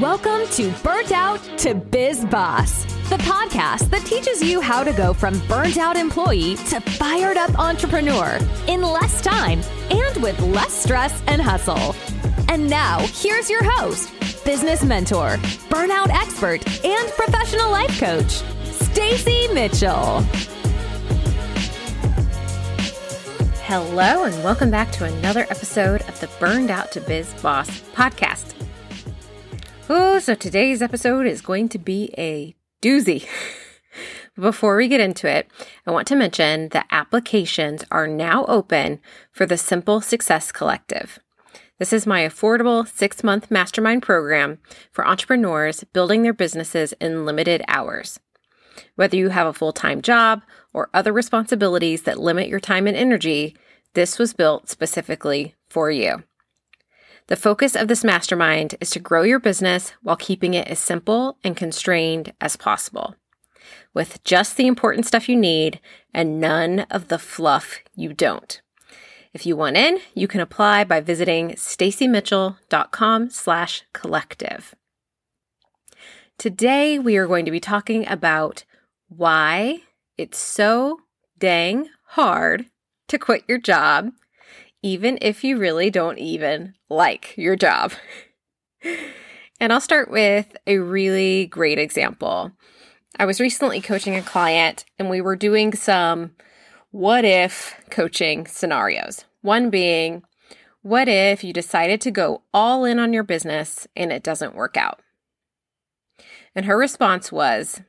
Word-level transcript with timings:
Welcome 0.00 0.46
to 0.48 0.70
Burnt 0.82 1.10
Out 1.10 1.40
to 1.58 1.74
Biz 1.74 2.26
Boss, 2.26 2.84
the 3.08 3.16
podcast 3.18 3.88
that 3.90 4.04
teaches 4.04 4.42
you 4.42 4.60
how 4.60 4.84
to 4.84 4.92
go 4.92 5.14
from 5.14 5.38
burnt 5.46 5.78
out 5.78 5.96
employee 5.96 6.56
to 6.56 6.80
fired 6.80 7.38
up 7.38 7.58
entrepreneur 7.58 8.38
in 8.66 8.82
less 8.82 9.22
time 9.22 9.62
and 9.88 10.22
with 10.22 10.38
less 10.40 10.74
stress 10.74 11.22
and 11.28 11.40
hustle. 11.40 11.96
And 12.50 12.68
now, 12.68 12.98
here's 13.06 13.48
your 13.48 13.62
host, 13.64 14.12
business 14.44 14.84
mentor, 14.84 15.36
burnout 15.70 16.10
expert, 16.10 16.66
and 16.84 17.08
professional 17.12 17.70
life 17.70 17.98
coach, 17.98 18.42
Stacie 18.64 19.54
Mitchell. 19.54 20.20
Hello, 23.62 24.24
and 24.24 24.44
welcome 24.44 24.70
back 24.70 24.90
to 24.92 25.04
another 25.04 25.46
episode 25.48 26.02
of 26.02 26.20
the 26.20 26.28
Burned 26.38 26.70
Out 26.70 26.92
to 26.92 27.00
Biz 27.00 27.32
Boss 27.40 27.70
podcast. 27.92 28.55
Oh, 29.88 30.18
so 30.18 30.34
today's 30.34 30.82
episode 30.82 31.26
is 31.26 31.40
going 31.40 31.68
to 31.68 31.78
be 31.78 32.12
a 32.18 32.56
doozy. 32.82 33.28
Before 34.34 34.76
we 34.76 34.88
get 34.88 35.00
into 35.00 35.28
it, 35.28 35.46
I 35.86 35.92
want 35.92 36.08
to 36.08 36.16
mention 36.16 36.70
that 36.70 36.88
applications 36.90 37.84
are 37.92 38.08
now 38.08 38.44
open 38.46 38.98
for 39.30 39.46
the 39.46 39.56
Simple 39.56 40.00
Success 40.00 40.50
Collective. 40.50 41.20
This 41.78 41.92
is 41.92 42.04
my 42.04 42.22
affordable 42.22 42.88
six 42.88 43.22
month 43.22 43.48
mastermind 43.48 44.02
program 44.02 44.58
for 44.90 45.06
entrepreneurs 45.06 45.84
building 45.92 46.22
their 46.22 46.34
businesses 46.34 46.92
in 47.00 47.24
limited 47.24 47.62
hours. 47.68 48.18
Whether 48.96 49.16
you 49.16 49.28
have 49.28 49.46
a 49.46 49.52
full 49.52 49.72
time 49.72 50.02
job 50.02 50.42
or 50.72 50.90
other 50.94 51.12
responsibilities 51.12 52.02
that 52.02 52.18
limit 52.18 52.48
your 52.48 52.60
time 52.60 52.88
and 52.88 52.96
energy, 52.96 53.56
this 53.94 54.18
was 54.18 54.34
built 54.34 54.68
specifically 54.68 55.54
for 55.68 55.92
you. 55.92 56.24
The 57.28 57.36
focus 57.36 57.74
of 57.74 57.88
this 57.88 58.04
mastermind 58.04 58.76
is 58.80 58.90
to 58.90 59.00
grow 59.00 59.22
your 59.22 59.40
business 59.40 59.92
while 60.00 60.16
keeping 60.16 60.54
it 60.54 60.68
as 60.68 60.78
simple 60.78 61.38
and 61.42 61.56
constrained 61.56 62.32
as 62.40 62.56
possible, 62.56 63.16
with 63.92 64.22
just 64.22 64.56
the 64.56 64.68
important 64.68 65.06
stuff 65.06 65.28
you 65.28 65.34
need 65.34 65.80
and 66.14 66.40
none 66.40 66.80
of 66.90 67.08
the 67.08 67.18
fluff 67.18 67.80
you 67.96 68.12
don't. 68.12 68.60
If 69.32 69.44
you 69.44 69.56
want 69.56 69.76
in, 69.76 69.98
you 70.14 70.28
can 70.28 70.40
apply 70.40 70.84
by 70.84 71.00
visiting 71.00 71.50
staciemitchell.com 71.50 73.30
slash 73.30 73.82
collective. 73.92 74.74
Today, 76.38 76.98
we 76.98 77.16
are 77.16 77.26
going 77.26 77.44
to 77.44 77.50
be 77.50 77.60
talking 77.60 78.06
about 78.06 78.64
why 79.08 79.80
it's 80.16 80.38
so 80.38 81.00
dang 81.38 81.88
hard 82.10 82.66
to 83.08 83.18
quit 83.18 83.42
your 83.48 83.58
job, 83.58 84.12
even 84.86 85.18
if 85.20 85.42
you 85.42 85.58
really 85.58 85.90
don't 85.90 86.16
even 86.18 86.72
like 86.88 87.36
your 87.36 87.56
job. 87.56 87.92
and 89.60 89.72
I'll 89.72 89.80
start 89.80 90.08
with 90.12 90.56
a 90.64 90.78
really 90.78 91.46
great 91.46 91.80
example. 91.80 92.52
I 93.18 93.26
was 93.26 93.40
recently 93.40 93.80
coaching 93.80 94.14
a 94.14 94.22
client 94.22 94.84
and 94.96 95.10
we 95.10 95.20
were 95.20 95.34
doing 95.34 95.72
some 95.72 96.36
what 96.92 97.24
if 97.24 97.74
coaching 97.90 98.46
scenarios. 98.46 99.24
One 99.42 99.70
being, 99.70 100.22
what 100.82 101.08
if 101.08 101.42
you 101.42 101.52
decided 101.52 102.00
to 102.02 102.12
go 102.12 102.42
all 102.54 102.84
in 102.84 103.00
on 103.00 103.12
your 103.12 103.24
business 103.24 103.88
and 103.96 104.12
it 104.12 104.22
doesn't 104.22 104.54
work 104.54 104.76
out? 104.76 105.00
And 106.54 106.66
her 106.66 106.78
response 106.78 107.32
was, 107.32 107.80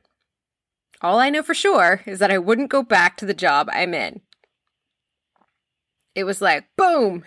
All 1.00 1.20
I 1.20 1.30
know 1.30 1.44
for 1.44 1.54
sure 1.54 2.02
is 2.06 2.18
that 2.18 2.32
I 2.32 2.38
wouldn't 2.38 2.70
go 2.70 2.82
back 2.82 3.16
to 3.18 3.24
the 3.24 3.34
job 3.34 3.68
I'm 3.72 3.94
in. 3.94 4.20
It 6.18 6.24
was 6.24 6.42
like, 6.42 6.64
boom! 6.76 7.22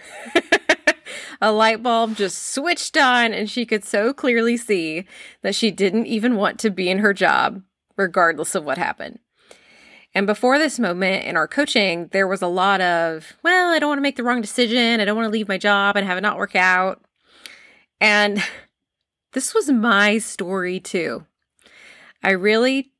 a 1.41 1.49
light 1.53 1.81
bulb 1.81 2.17
just 2.17 2.53
switched 2.53 2.97
on, 2.97 3.31
and 3.31 3.49
she 3.49 3.65
could 3.65 3.85
so 3.85 4.11
clearly 4.11 4.57
see 4.57 5.05
that 5.43 5.55
she 5.55 5.71
didn't 5.71 6.07
even 6.07 6.35
want 6.35 6.59
to 6.59 6.69
be 6.69 6.89
in 6.89 6.97
her 6.99 7.13
job, 7.13 7.61
regardless 7.95 8.53
of 8.53 8.65
what 8.65 8.77
happened. 8.77 9.19
And 10.13 10.27
before 10.27 10.59
this 10.59 10.77
moment 10.77 11.23
in 11.23 11.37
our 11.37 11.47
coaching, 11.47 12.09
there 12.11 12.27
was 12.27 12.41
a 12.41 12.47
lot 12.47 12.81
of, 12.81 13.31
well, 13.43 13.71
I 13.71 13.79
don't 13.79 13.87
want 13.87 13.99
to 13.99 14.03
make 14.03 14.17
the 14.17 14.25
wrong 14.25 14.41
decision. 14.41 14.99
I 14.99 15.05
don't 15.05 15.15
want 15.15 15.27
to 15.27 15.31
leave 15.31 15.47
my 15.47 15.57
job 15.57 15.95
and 15.95 16.05
have 16.05 16.17
it 16.17 16.21
not 16.21 16.37
work 16.37 16.57
out. 16.57 17.01
And 18.01 18.43
this 19.31 19.53
was 19.53 19.71
my 19.71 20.17
story 20.17 20.81
too. 20.81 21.25
I 22.21 22.31
really 22.31 22.90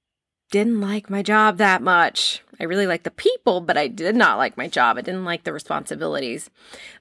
didn't 0.51 0.81
like 0.81 1.09
my 1.09 1.23
job 1.23 1.57
that 1.57 1.81
much. 1.81 2.43
I 2.59 2.65
really 2.65 2.85
liked 2.85 3.05
the 3.05 3.11
people, 3.11 3.61
but 3.61 3.77
I 3.77 3.87
did 3.87 4.15
not 4.15 4.37
like 4.37 4.57
my 4.57 4.67
job. 4.67 4.97
I 4.97 5.01
didn't 5.01 5.25
like 5.25 5.45
the 5.45 5.53
responsibilities. 5.53 6.51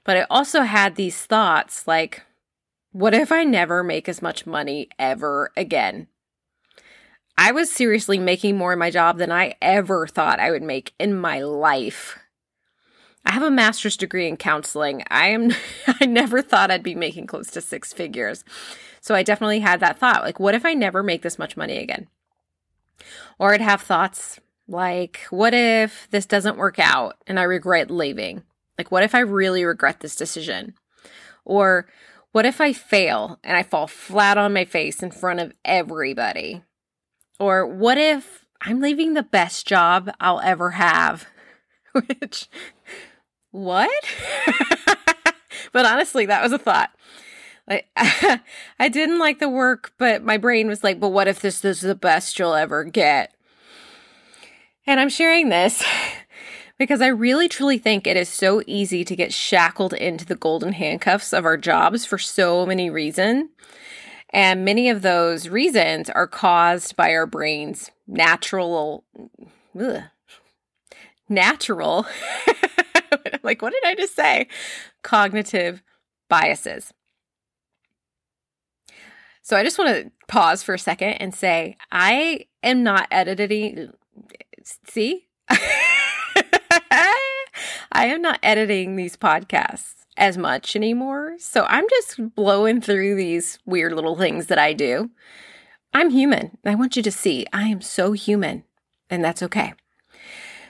But 0.03 0.17
I 0.17 0.25
also 0.29 0.61
had 0.61 0.95
these 0.95 1.23
thoughts 1.25 1.85
like, 1.85 2.23
what 2.91 3.13
if 3.13 3.31
I 3.31 3.43
never 3.43 3.83
make 3.83 4.09
as 4.09 4.21
much 4.21 4.47
money 4.47 4.89
ever 4.97 5.51
again? 5.55 6.07
I 7.37 7.51
was 7.51 7.71
seriously 7.71 8.17
making 8.17 8.57
more 8.57 8.73
in 8.73 8.79
my 8.79 8.89
job 8.89 9.17
than 9.17 9.31
I 9.31 9.55
ever 9.61 10.07
thought 10.07 10.39
I 10.39 10.51
would 10.51 10.63
make 10.63 10.93
in 10.97 11.15
my 11.15 11.41
life. 11.41 12.17
I 13.25 13.33
have 13.33 13.43
a 13.43 13.51
master's 13.51 13.97
degree 13.97 14.27
in 14.27 14.37
counseling. 14.37 15.03
I 15.09 15.27
am 15.27 15.51
I 15.99 16.05
never 16.05 16.41
thought 16.41 16.71
I'd 16.71 16.83
be 16.83 16.95
making 16.95 17.27
close 17.27 17.51
to 17.51 17.61
six 17.61 17.93
figures. 17.93 18.43
So 18.99 19.15
I 19.15 19.23
definitely 19.23 19.59
had 19.59 19.79
that 19.81 19.99
thought 19.99 20.23
like 20.23 20.39
what 20.39 20.55
if 20.55 20.65
I 20.65 20.73
never 20.73 21.03
make 21.03 21.21
this 21.21 21.39
much 21.39 21.55
money 21.55 21.77
again? 21.77 22.07
Or 23.39 23.53
I'd 23.53 23.61
have 23.61 23.81
thoughts 23.81 24.39
like, 24.67 25.21
what 25.29 25.53
if 25.53 26.07
this 26.11 26.25
doesn't 26.25 26.57
work 26.57 26.79
out 26.79 27.17
and 27.27 27.39
I 27.39 27.43
regret 27.43 27.91
leaving? 27.91 28.43
Like, 28.77 28.91
what 28.91 29.03
if 29.03 29.13
I 29.13 29.19
really 29.19 29.65
regret 29.65 29.99
this 29.99 30.15
decision? 30.15 30.75
Or 31.43 31.87
what 32.31 32.45
if 32.45 32.61
I 32.61 32.71
fail 32.73 33.39
and 33.43 33.57
I 33.57 33.63
fall 33.63 33.87
flat 33.87 34.37
on 34.37 34.53
my 34.53 34.65
face 34.65 35.03
in 35.03 35.11
front 35.11 35.39
of 35.39 35.53
everybody? 35.65 36.63
Or 37.39 37.67
what 37.67 37.97
if 37.97 38.45
I'm 38.61 38.79
leaving 38.79 39.13
the 39.13 39.23
best 39.23 39.67
job 39.67 40.09
I'll 40.19 40.39
ever 40.39 40.71
have? 40.71 41.27
Which, 41.91 42.47
what? 43.51 43.89
but 45.73 45.85
honestly, 45.85 46.25
that 46.27 46.41
was 46.41 46.53
a 46.53 46.57
thought. 46.57 46.91
Like, 47.71 47.87
I 48.79 48.89
didn't 48.89 49.19
like 49.19 49.39
the 49.39 49.47
work, 49.47 49.93
but 49.97 50.25
my 50.25 50.35
brain 50.35 50.67
was 50.67 50.83
like, 50.83 50.99
but 50.99 51.09
what 51.09 51.29
if 51.29 51.39
this 51.39 51.63
is 51.63 51.79
the 51.79 51.95
best 51.95 52.37
you'll 52.37 52.53
ever 52.53 52.83
get? 52.83 53.33
And 54.85 54.99
I'm 54.99 55.07
sharing 55.07 55.47
this 55.47 55.81
because 56.77 56.99
I 56.99 57.07
really 57.07 57.47
truly 57.47 57.77
think 57.77 58.05
it 58.05 58.17
is 58.17 58.27
so 58.27 58.61
easy 58.67 59.05
to 59.05 59.15
get 59.15 59.31
shackled 59.31 59.93
into 59.93 60.25
the 60.25 60.35
golden 60.35 60.73
handcuffs 60.73 61.31
of 61.31 61.45
our 61.45 61.55
jobs 61.55 62.03
for 62.03 62.17
so 62.17 62.65
many 62.65 62.89
reasons. 62.89 63.47
And 64.31 64.65
many 64.65 64.89
of 64.89 65.01
those 65.01 65.47
reasons 65.47 66.09
are 66.09 66.27
caused 66.27 66.97
by 66.97 67.13
our 67.13 67.25
brain's 67.25 67.89
natural, 68.05 69.05
ugh, 69.79 70.03
natural, 71.29 72.05
like, 73.43 73.61
what 73.61 73.71
did 73.71 73.85
I 73.85 73.95
just 73.95 74.13
say? 74.13 74.49
Cognitive 75.03 75.81
biases. 76.27 76.91
So 79.41 79.57
I 79.57 79.63
just 79.63 79.77
want 79.77 79.89
to 79.89 80.11
pause 80.27 80.63
for 80.63 80.73
a 80.73 80.79
second 80.79 81.13
and 81.13 81.33
say, 81.33 81.77
I 81.91 82.45
am 82.63 82.83
not 82.83 83.07
editing. 83.11 83.91
See? 84.87 85.27
I 87.91 88.05
am 88.05 88.21
not 88.21 88.39
editing 88.41 88.95
these 88.95 89.17
podcasts 89.17 89.95
as 90.17 90.37
much 90.37 90.75
anymore. 90.75 91.35
So 91.39 91.65
I'm 91.67 91.85
just 91.89 92.35
blowing 92.35 92.81
through 92.81 93.15
these 93.15 93.59
weird 93.65 93.93
little 93.93 94.15
things 94.15 94.47
that 94.47 94.59
I 94.59 94.73
do. 94.73 95.09
I'm 95.93 96.09
human. 96.09 96.57
I 96.65 96.75
want 96.75 96.95
you 96.95 97.03
to 97.03 97.11
see 97.11 97.45
I 97.51 97.63
am 97.63 97.81
so 97.81 98.13
human, 98.13 98.63
and 99.09 99.23
that's 99.23 99.43
okay. 99.43 99.73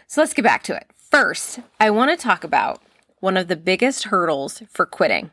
So 0.08 0.22
let's 0.22 0.34
get 0.34 0.44
back 0.44 0.64
to 0.64 0.76
it. 0.76 0.88
First, 0.98 1.60
I 1.80 1.90
want 1.92 2.12
to 2.12 2.18
talk 2.18 2.44
about 2.44 2.81
one 3.20 3.38
of 3.38 3.48
the 3.48 3.56
biggest 3.56 4.06
hurdles 4.06 4.64
for 4.70 4.86
quitting, 4.86 5.30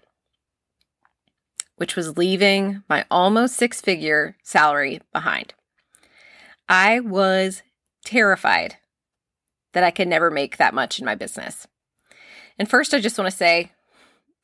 which 1.78 1.97
was 1.97 2.19
leaving 2.19 2.83
my 2.89 3.04
almost 3.10 3.57
six 3.57 3.80
figure 3.80 4.36
salary 4.42 5.01
behind. 5.13 5.54
I 6.69 7.01
was 7.01 7.63
terrified 8.04 8.77
that 9.72 9.84
I 9.84 9.91
could 9.91 10.09
never 10.09 10.30
make 10.30 10.57
that 10.57 10.75
much 10.75 10.98
in 10.98 11.04
my 11.04 11.15
business. 11.15 11.66
And 12.59 12.69
first, 12.69 12.92
I 12.92 13.01
just 13.01 13.16
want 13.16 13.30
to 13.30 13.36
say, 13.36 13.72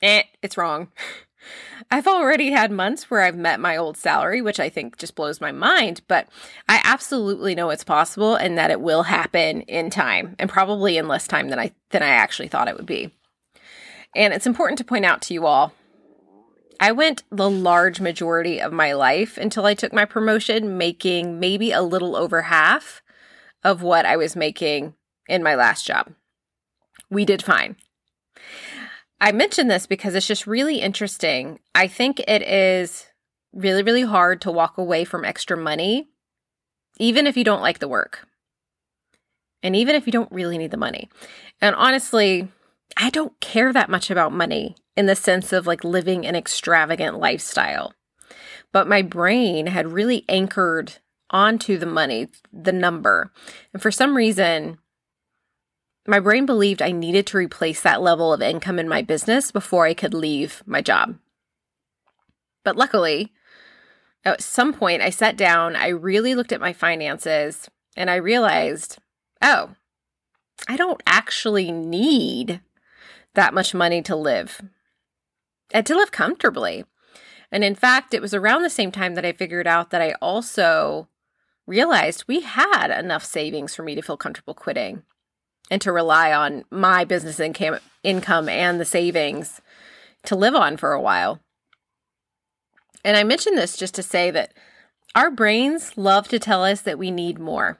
eh, 0.01 0.23
it's 0.43 0.57
wrong. 0.57 0.89
I've 1.91 2.07
already 2.07 2.51
had 2.51 2.71
months 2.71 3.11
where 3.11 3.21
I've 3.21 3.37
met 3.37 3.61
my 3.61 3.77
old 3.77 3.97
salary, 3.99 4.41
which 4.41 4.59
I 4.59 4.71
think 4.71 4.97
just 4.97 5.15
blows 5.15 5.41
my 5.41 5.53
mind, 5.53 6.01
but 6.09 6.29
I 6.69 6.81
absolutely 6.85 7.55
know 7.55 7.71
it's 7.71 7.85
possible 7.85 8.35
and 8.35 8.57
that 8.57 8.71
it 8.71 8.81
will 8.81 9.03
happen 9.03 9.61
in 9.63 9.91
time 9.91 10.37
and 10.39 10.49
probably 10.49 10.97
in 10.97 11.09
less 11.09 11.27
time 11.27 11.49
than 11.49 11.59
I 11.59 11.73
than 11.91 12.03
I 12.03 12.09
actually 12.09 12.49
thought 12.49 12.69
it 12.69 12.77
would 12.77 12.87
be. 12.87 13.13
And 14.17 14.33
it's 14.33 14.47
important 14.47 14.79
to 14.79 14.85
point 14.85 15.05
out 15.05 15.21
to 15.23 15.35
you 15.35 15.47
all 15.47 15.75
I 16.81 16.93
went 16.93 17.23
the 17.31 17.51
large 17.51 18.01
majority 18.01 18.61
of 18.61 18.73
my 18.73 18.93
life 18.93 19.39
until 19.39 19.67
I 19.67 19.75
took 19.75 19.93
my 19.93 20.05
promotion 20.05 20.77
making 20.77 21.41
maybe 21.41 21.73
a 21.73 21.83
little 21.83 22.17
over 22.17 22.43
half 22.43 23.03
of 23.63 23.83
what 23.83 24.07
I 24.07 24.17
was 24.17 24.37
making 24.37 24.95
in 25.29 25.43
my 25.43 25.55
last 25.55 25.87
job. 25.87 26.13
We 27.11 27.25
did 27.25 27.43
fine. 27.43 27.77
I 29.21 29.33
mention 29.33 29.69
this 29.69 29.87
because 29.87 30.15
it's 30.15 30.27
just 30.27 30.47
really 30.47 30.81
interesting. 30.81 31.61
I 31.75 31.87
think 31.87 32.21
it 32.21 32.43
is 32.43 33.07
really, 33.53 33.83
really 33.83 34.03
hard 34.03 34.41
to 34.43 34.51
walk 34.51 34.77
away 34.77 35.05
from 35.05 35.25
extra 35.25 35.57
money, 35.57 36.09
even 36.99 37.27
if 37.27 37.37
you 37.37 37.45
don't 37.45 37.63
like 37.63 37.79
the 37.79 37.89
work. 37.89 38.27
And 39.63 39.75
even 39.75 39.95
if 39.95 40.07
you 40.07 40.13
don't 40.13 40.31
really 40.31 40.59
need 40.59 40.73
the 40.73 40.77
money. 40.77 41.09
And 41.61 41.75
honestly, 41.75 42.49
I 42.97 43.09
don't 43.09 43.41
care 43.41 43.73
that 43.73 43.89
much 43.89 44.11
about 44.11 44.33
money 44.33 44.77
in 44.97 45.07
the 45.07 45.17
sense 45.17 45.53
of 45.53 45.67
like 45.67 45.85
living 45.85 46.27
an 46.27 46.37
extravagant 46.37 47.19
lifestyle. 47.19 47.95
But 48.73 48.89
my 48.89 49.03
brain 49.03 49.69
had 49.69 49.93
really 49.93 50.25
anchored 50.29 50.95
onto 51.31 51.79
the 51.79 51.87
money, 51.87 52.29
the 52.53 52.73
number. 52.73 53.33
And 53.73 53.81
for 53.81 53.91
some 53.91 54.17
reason, 54.17 54.79
my 56.07 56.21
brain 56.21 56.47
believed 56.47 56.83
I 56.83 56.93
needed 56.93 57.27
to 57.29 57.39
replace 57.39 57.81
that 57.83 58.03
level 58.03 58.33
of 58.33 58.43
income 58.43 58.79
in 58.79 58.89
my 58.89 59.03
business 59.03 59.51
before 59.51 59.87
I 59.87 59.95
could 59.95 60.15
leave 60.15 60.63
my 60.67 60.81
job. 60.81 61.19
But 62.63 62.77
luckily, 62.77 63.33
at 64.25 64.43
some 64.43 64.73
point, 64.73 65.03
I 65.03 65.11
sat 65.11 65.37
down, 65.37 65.77
I 65.77 65.89
really 65.89 66.35
looked 66.35 66.53
at 66.53 66.61
my 66.61 66.73
finances, 66.73 67.69
and 67.97 68.11
I 68.11 68.17
realized, 68.17 68.99
oh, 69.43 69.71
I 70.69 70.77
don't 70.77 71.03
actually 71.07 71.73
need 71.73 72.61
that 73.35 73.55
much 73.55 73.75
money 73.75 74.03
to 74.03 74.17
live 74.17 74.61
and 75.71 75.87
to 75.87 75.95
live 75.95 76.13
comfortably. 76.13 76.85
And 77.51 77.63
in 77.63 77.75
fact, 77.75 78.15
it 78.15 78.23
was 78.23 78.35
around 78.35 78.63
the 78.63 78.71
same 78.71 78.91
time 78.91 79.15
that 79.15 79.25
I 79.25 79.33
figured 79.33 79.67
out 79.67 79.91
that 79.91 80.03
I 80.03 80.15
also 80.21 81.09
realized 81.67 82.25
we 82.27 82.41
had 82.41 82.89
enough 82.89 83.25
savings 83.25 83.75
for 83.75 83.83
me 83.83 83.95
to 83.95 84.03
feel 84.03 84.17
comfortable 84.17 84.55
quitting 84.55 85.03
and 85.71 85.81
to 85.81 85.93
rely 85.93 86.33
on 86.33 86.65
my 86.71 87.05
business 87.05 87.41
income 87.41 87.79
income 88.03 88.49
and 88.49 88.79
the 88.79 88.85
savings 88.85 89.61
to 90.25 90.37
live 90.37 90.55
on 90.55 90.77
for 90.77 90.93
a 90.93 91.01
while. 91.01 91.41
And 93.05 93.17
I 93.17 93.25
mention 93.25 93.55
this 93.55 93.77
just 93.77 93.95
to 93.95 94.03
say 94.03 94.31
that 94.31 94.53
our 95.15 95.31
brains 95.31 95.97
love 95.97 96.29
to 96.29 96.39
tell 96.39 96.65
us 96.65 96.81
that 96.83 96.99
we 96.99 97.11
need 97.11 97.39
more. 97.39 97.79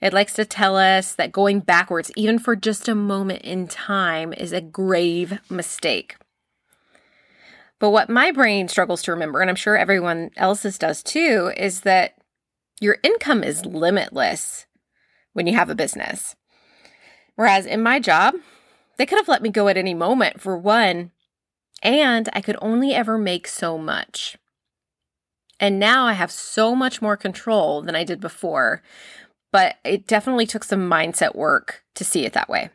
It 0.00 0.12
likes 0.12 0.34
to 0.34 0.44
tell 0.44 0.76
us 0.76 1.14
that 1.14 1.32
going 1.32 1.60
backwards, 1.60 2.10
even 2.16 2.38
for 2.38 2.56
just 2.56 2.88
a 2.88 2.94
moment 2.94 3.42
in 3.42 3.68
time, 3.68 4.32
is 4.32 4.52
a 4.52 4.60
grave 4.60 5.38
mistake. 5.48 6.16
But 7.82 7.90
what 7.90 8.08
my 8.08 8.30
brain 8.30 8.68
struggles 8.68 9.02
to 9.02 9.10
remember, 9.10 9.40
and 9.40 9.50
I'm 9.50 9.56
sure 9.56 9.76
everyone 9.76 10.30
else's 10.36 10.78
does 10.78 11.02
too, 11.02 11.50
is 11.56 11.80
that 11.80 12.14
your 12.80 12.98
income 13.02 13.42
is 13.42 13.66
limitless 13.66 14.66
when 15.32 15.48
you 15.48 15.56
have 15.56 15.68
a 15.68 15.74
business. 15.74 16.36
Whereas 17.34 17.66
in 17.66 17.82
my 17.82 17.98
job, 17.98 18.36
they 18.98 19.04
could 19.04 19.18
have 19.18 19.26
let 19.26 19.42
me 19.42 19.48
go 19.48 19.66
at 19.66 19.76
any 19.76 19.94
moment 19.94 20.40
for 20.40 20.56
one, 20.56 21.10
and 21.82 22.28
I 22.32 22.40
could 22.40 22.56
only 22.62 22.94
ever 22.94 23.18
make 23.18 23.48
so 23.48 23.76
much. 23.76 24.36
And 25.58 25.80
now 25.80 26.06
I 26.06 26.12
have 26.12 26.30
so 26.30 26.76
much 26.76 27.02
more 27.02 27.16
control 27.16 27.82
than 27.82 27.96
I 27.96 28.04
did 28.04 28.20
before, 28.20 28.80
but 29.50 29.78
it 29.84 30.06
definitely 30.06 30.46
took 30.46 30.62
some 30.62 30.88
mindset 30.88 31.34
work 31.34 31.82
to 31.96 32.04
see 32.04 32.26
it 32.26 32.32
that 32.34 32.48
way. 32.48 32.70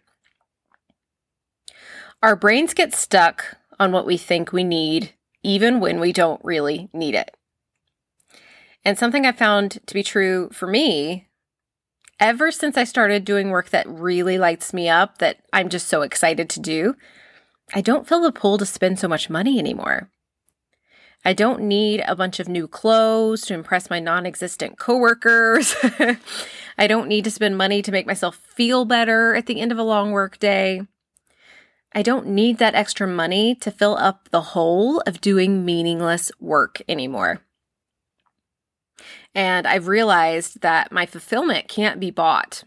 Our 2.22 2.36
brains 2.36 2.74
get 2.74 2.94
stuck 2.94 3.56
on 3.80 3.92
what 3.92 4.06
we 4.06 4.18
think 4.18 4.52
we 4.52 4.64
need, 4.64 5.14
even 5.44 5.80
when 5.80 6.00
we 6.00 6.12
don't 6.12 6.44
really 6.44 6.90
need 6.94 7.16
it. 7.16 7.36
And 8.84 8.98
something 8.98 9.26
I 9.26 9.32
found 9.32 9.80
to 9.86 9.94
be 9.94 10.04
true 10.04 10.50
for 10.52 10.68
me 10.68 11.28
ever 12.20 12.52
since 12.52 12.78
I 12.78 12.84
started 12.84 13.26
doing 13.26 13.50
work 13.50 13.70
that 13.70 13.88
really 13.88 14.38
lights 14.38 14.74
me 14.74 14.90
up, 14.90 15.20
that 15.20 15.38
I'm 15.54 15.70
just 15.70 15.88
so 15.88 16.02
excited 16.02 16.50
to 16.52 16.60
do, 16.60 16.96
I 17.74 17.82
don't 17.82 18.08
feel 18.08 18.22
the 18.22 18.32
pull 18.32 18.58
to 18.58 18.66
spend 18.66 19.00
so 19.00 19.08
much 19.08 19.30
money 19.30 19.60
anymore. 19.60 20.10
I 21.26 21.34
don't 21.34 21.64
need 21.64 22.04
a 22.08 22.16
bunch 22.16 22.40
of 22.40 22.48
new 22.48 22.68
clothes 22.68 23.42
to 23.48 23.54
impress 23.54 23.90
my 23.90 24.00
non 24.00 24.26
existent 24.26 24.78
coworkers. 24.78 25.76
I 26.78 26.88
don't 26.88 27.08
need 27.08 27.24
to 27.26 27.32
spend 27.32 27.58
money 27.58 27.82
to 27.82 27.92
make 27.92 28.08
myself 28.08 28.40
feel 28.56 28.86
better 28.86 29.36
at 29.36 29.48
the 29.48 29.60
end 29.60 29.72
of 29.72 29.78
a 29.78 29.84
long 29.84 30.12
work 30.12 30.40
day. 30.40 30.84
I 31.98 32.04
don't 32.04 32.28
need 32.28 32.60
that 32.60 32.76
extra 32.76 33.08
money 33.08 33.56
to 33.56 33.72
fill 33.72 33.98
up 33.98 34.30
the 34.30 34.54
hole 34.54 35.00
of 35.08 35.20
doing 35.20 35.66
meaningless 35.66 36.32
work 36.40 36.80
anymore. 36.88 37.42
And 39.34 39.66
I've 39.66 39.88
realized 39.88 40.62
that 40.62 40.92
my 40.92 41.08
fulfillment 41.08 41.68
can't 41.68 42.00
be 42.00 42.12
bought. 42.12 42.64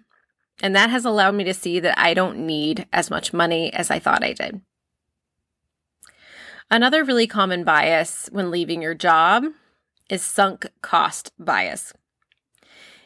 And 0.60 0.74
that 0.74 0.90
has 0.90 1.04
allowed 1.04 1.36
me 1.36 1.44
to 1.44 1.54
see 1.54 1.78
that 1.78 1.96
I 1.96 2.12
don't 2.12 2.44
need 2.44 2.88
as 2.92 3.08
much 3.08 3.32
money 3.32 3.72
as 3.72 3.88
I 3.88 4.00
thought 4.00 4.24
I 4.24 4.32
did. 4.32 4.62
Another 6.68 7.04
really 7.04 7.28
common 7.28 7.62
bias 7.62 8.28
when 8.32 8.50
leaving 8.50 8.82
your 8.82 8.94
job 8.94 9.44
is 10.08 10.22
sunk 10.22 10.66
cost 10.82 11.30
bias. 11.38 11.92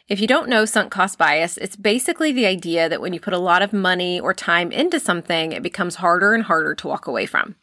If 0.06 0.20
you 0.20 0.26
don't 0.26 0.50
know 0.50 0.66
sunk 0.66 0.92
cost 0.92 1.16
bias, 1.16 1.56
it's 1.56 1.76
basically 1.76 2.30
the 2.30 2.44
idea 2.44 2.90
that 2.90 3.00
when 3.00 3.14
you 3.14 3.20
put 3.20 3.32
a 3.32 3.38
lot 3.38 3.62
of 3.62 3.72
money 3.72 4.20
or 4.20 4.34
time 4.34 4.70
into 4.70 5.00
something, 5.00 5.52
it 5.52 5.62
becomes 5.62 5.94
harder 5.96 6.34
and 6.34 6.44
harder 6.44 6.74
to 6.74 6.88
walk 6.88 7.06
away 7.06 7.24
from. 7.24 7.56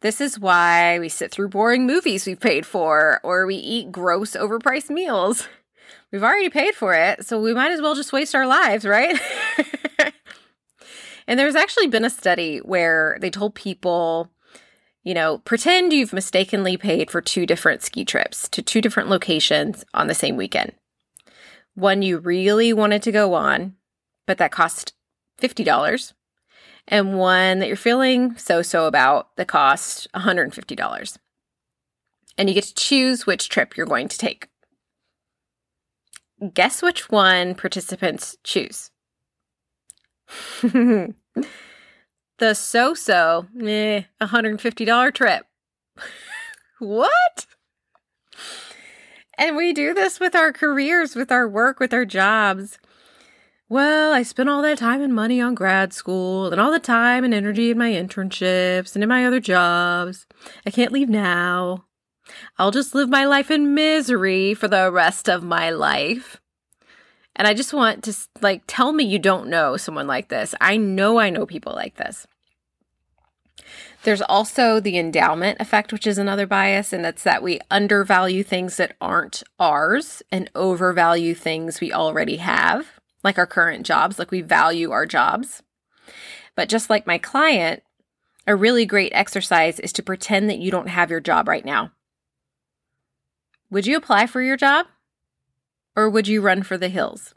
This 0.00 0.20
is 0.20 0.38
why 0.38 0.98
we 0.98 1.10
sit 1.10 1.30
through 1.30 1.50
boring 1.50 1.86
movies 1.86 2.26
we've 2.26 2.40
paid 2.40 2.64
for, 2.64 3.20
or 3.22 3.46
we 3.46 3.56
eat 3.56 3.92
gross, 3.92 4.32
overpriced 4.32 4.90
meals. 4.90 5.46
We've 6.10 6.22
already 6.22 6.48
paid 6.48 6.74
for 6.74 6.94
it, 6.94 7.26
so 7.26 7.40
we 7.40 7.52
might 7.52 7.72
as 7.72 7.80
well 7.80 7.96
just 7.96 8.12
waste 8.12 8.36
our 8.36 8.46
lives, 8.46 8.84
right? 8.84 9.20
and 11.26 11.40
there's 11.40 11.56
actually 11.56 11.88
been 11.88 12.04
a 12.04 12.10
study 12.10 12.58
where 12.58 13.18
they 13.20 13.30
told 13.30 13.56
people, 13.56 14.30
you 15.02 15.12
know, 15.12 15.38
pretend 15.38 15.92
you've 15.92 16.12
mistakenly 16.12 16.76
paid 16.76 17.10
for 17.10 17.20
two 17.20 17.46
different 17.46 17.82
ski 17.82 18.04
trips 18.04 18.48
to 18.50 18.62
two 18.62 18.80
different 18.80 19.08
locations 19.08 19.84
on 19.92 20.06
the 20.06 20.14
same 20.14 20.36
weekend. 20.36 20.72
One 21.74 22.02
you 22.02 22.18
really 22.18 22.72
wanted 22.72 23.02
to 23.02 23.12
go 23.12 23.34
on, 23.34 23.74
but 24.26 24.38
that 24.38 24.52
cost 24.52 24.92
$50 25.40 26.12
and 26.88 27.18
one 27.18 27.58
that 27.58 27.68
you're 27.68 27.76
feeling 27.76 28.36
so 28.36 28.62
so 28.62 28.86
about 28.86 29.34
that 29.36 29.48
cost 29.48 30.06
$150. 30.14 31.18
And 32.36 32.48
you 32.48 32.54
get 32.54 32.64
to 32.64 32.74
choose 32.74 33.26
which 33.26 33.48
trip 33.48 33.76
you're 33.76 33.86
going 33.86 34.08
to 34.08 34.18
take. 34.18 34.48
Guess 36.52 36.82
which 36.82 37.08
one 37.08 37.54
participants 37.54 38.36
choose? 38.42 38.90
the 40.62 41.14
so 42.54 42.94
so, 42.94 43.46
eh, 43.62 44.02
$150 44.20 45.14
trip. 45.14 45.46
what? 46.80 47.46
And 49.36 49.56
we 49.56 49.72
do 49.72 49.94
this 49.94 50.20
with 50.20 50.34
our 50.34 50.52
careers, 50.52 51.14
with 51.14 51.32
our 51.32 51.48
work, 51.48 51.80
with 51.80 51.92
our 51.92 52.04
jobs 52.04 52.78
well, 53.68 54.12
I 54.12 54.22
spent 54.22 54.48
all 54.48 54.62
that 54.62 54.78
time 54.78 55.00
and 55.00 55.14
money 55.14 55.40
on 55.40 55.54
grad 55.54 55.92
school 55.92 56.52
and 56.52 56.60
all 56.60 56.70
the 56.70 56.78
time 56.78 57.24
and 57.24 57.32
energy 57.32 57.70
in 57.70 57.78
my 57.78 57.90
internships 57.90 58.94
and 58.94 59.02
in 59.02 59.08
my 59.08 59.26
other 59.26 59.40
jobs. 59.40 60.26
I 60.66 60.70
can't 60.70 60.92
leave 60.92 61.08
now. 61.08 61.86
I'll 62.58 62.70
just 62.70 62.94
live 62.94 63.08
my 63.08 63.24
life 63.24 63.50
in 63.50 63.74
misery 63.74 64.54
for 64.54 64.68
the 64.68 64.92
rest 64.92 65.28
of 65.28 65.42
my 65.42 65.70
life. 65.70 66.40
And 67.34 67.48
I 67.48 67.54
just 67.54 67.72
want 67.72 68.04
to 68.04 68.14
like 68.42 68.62
tell 68.66 68.92
me 68.92 69.04
you 69.04 69.18
don't 69.18 69.48
know 69.48 69.76
someone 69.76 70.06
like 70.06 70.28
this. 70.28 70.54
I 70.60 70.76
know 70.76 71.18
I 71.18 71.30
know 71.30 71.46
people 71.46 71.72
like 71.72 71.96
this. 71.96 72.26
There's 74.04 74.22
also 74.22 74.80
the 74.80 74.98
endowment 74.98 75.60
effect, 75.60 75.92
which 75.92 76.06
is 76.06 76.18
another 76.18 76.46
bias, 76.46 76.92
and 76.92 77.04
that's 77.04 77.24
that 77.24 77.42
we 77.42 77.60
undervalue 77.70 78.42
things 78.42 78.76
that 78.76 78.96
aren't 79.00 79.42
ours 79.58 80.22
and 80.30 80.50
overvalue 80.54 81.34
things 81.34 81.80
we 81.80 81.92
already 81.92 82.36
have 82.36 82.86
like 83.24 83.38
our 83.38 83.46
current 83.46 83.84
jobs, 83.84 84.18
like 84.18 84.30
we 84.30 84.42
value 84.42 84.92
our 84.92 85.06
jobs. 85.06 85.62
But 86.54 86.68
just 86.68 86.90
like 86.90 87.06
my 87.06 87.18
client, 87.18 87.82
a 88.46 88.54
really 88.54 88.84
great 88.84 89.12
exercise 89.14 89.80
is 89.80 89.92
to 89.94 90.02
pretend 90.02 90.48
that 90.50 90.58
you 90.58 90.70
don't 90.70 90.88
have 90.88 91.10
your 91.10 91.20
job 91.20 91.48
right 91.48 91.64
now. 91.64 91.90
Would 93.70 93.86
you 93.86 93.96
apply 93.96 94.26
for 94.26 94.42
your 94.42 94.58
job? 94.58 94.86
Or 95.96 96.10
would 96.10 96.28
you 96.28 96.42
run 96.42 96.62
for 96.62 96.76
the 96.76 96.88
hills? 96.88 97.34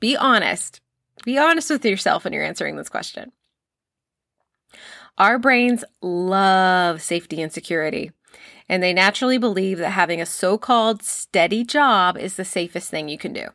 Be 0.00 0.16
honest. 0.16 0.80
Be 1.24 1.38
honest 1.38 1.70
with 1.70 1.84
yourself 1.84 2.24
when 2.24 2.32
you're 2.32 2.44
answering 2.44 2.76
this 2.76 2.88
question. 2.88 3.30
Our 5.20 5.38
brains 5.38 5.84
love 6.00 7.02
safety 7.02 7.42
and 7.42 7.52
security, 7.52 8.10
and 8.70 8.82
they 8.82 8.94
naturally 8.94 9.36
believe 9.36 9.76
that 9.76 9.90
having 9.90 10.18
a 10.18 10.24
so 10.24 10.56
called 10.56 11.02
steady 11.02 11.62
job 11.62 12.16
is 12.16 12.36
the 12.36 12.44
safest 12.44 12.88
thing 12.88 13.10
you 13.10 13.18
can 13.18 13.34
do. 13.34 13.48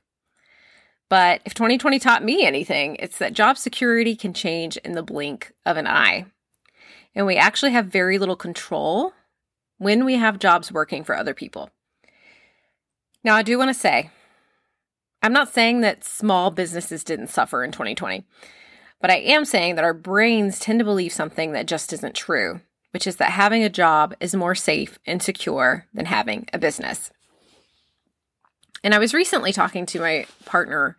But 1.09 1.41
if 1.43 1.55
2020 1.55 1.97
taught 1.97 2.23
me 2.23 2.45
anything, 2.45 2.97
it's 2.99 3.17
that 3.17 3.33
job 3.33 3.57
security 3.57 4.15
can 4.15 4.31
change 4.31 4.77
in 4.77 4.91
the 4.91 5.01
blink 5.01 5.53
of 5.65 5.75
an 5.75 5.87
eye. 5.87 6.27
And 7.15 7.25
we 7.25 7.35
actually 7.35 7.71
have 7.71 7.87
very 7.87 8.19
little 8.19 8.35
control 8.35 9.13
when 9.79 10.05
we 10.05 10.17
have 10.17 10.37
jobs 10.37 10.71
working 10.71 11.03
for 11.03 11.17
other 11.17 11.33
people. 11.33 11.71
Now, 13.23 13.33
I 13.33 13.41
do 13.41 13.57
want 13.57 13.69
to 13.69 13.73
say, 13.73 14.11
I'm 15.23 15.33
not 15.33 15.51
saying 15.51 15.81
that 15.81 16.03
small 16.03 16.51
businesses 16.51 17.03
didn't 17.03 17.29
suffer 17.29 17.63
in 17.63 17.71
2020, 17.71 18.23
but 19.01 19.11
I 19.11 19.17
am 19.17 19.45
saying 19.45 19.75
that 19.75 19.83
our 19.83 19.93
brains 19.93 20.59
tend 20.59 20.79
to 20.79 20.85
believe 20.85 21.13
something 21.13 21.51
that 21.51 21.67
just 21.67 21.93
isn't 21.93 22.15
true, 22.15 22.61
which 22.91 23.07
is 23.07 23.17
that 23.17 23.31
having 23.31 23.63
a 23.63 23.69
job 23.69 24.15
is 24.19 24.35
more 24.35 24.55
safe 24.55 24.97
and 25.05 25.21
secure 25.21 25.85
than 25.93 26.05
having 26.05 26.47
a 26.53 26.57
business. 26.57 27.11
And 28.83 28.93
I 28.93 28.99
was 28.99 29.13
recently 29.13 29.51
talking 29.51 29.85
to 29.87 29.99
my 29.99 30.27
partner, 30.45 30.95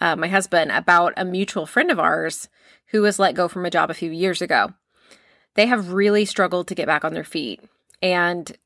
uh, 0.00 0.16
my 0.16 0.28
husband, 0.28 0.72
about 0.72 1.14
a 1.16 1.24
mutual 1.24 1.66
friend 1.66 1.90
of 1.90 2.00
ours 2.00 2.48
who 2.88 3.02
was 3.02 3.18
let 3.18 3.34
go 3.34 3.48
from 3.48 3.64
a 3.64 3.70
job 3.70 3.90
a 3.90 3.94
few 3.94 4.10
years 4.10 4.42
ago. 4.42 4.72
They 5.54 5.66
have 5.66 5.92
really 5.92 6.24
struggled 6.24 6.68
to 6.68 6.74
get 6.74 6.86
back 6.86 7.04
on 7.04 7.14
their 7.14 7.24
feet. 7.24 7.62
And 8.02 8.56